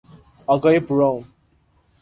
آقای 0.47 0.79
براون 0.79 1.23